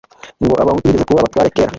[0.43, 1.69] "Ngo Abahutu bigeze kuba abatware kera"